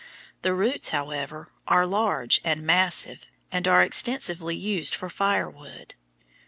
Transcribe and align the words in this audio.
The 0.41 0.55
roots, 0.55 0.89
however, 0.89 1.49
are 1.67 1.85
large 1.85 2.41
and 2.43 2.63
massive, 2.65 3.27
and 3.51 3.67
are 3.67 3.83
extensively 3.83 4.55
used 4.55 4.95
for 4.95 5.11
firewood. 5.11 5.93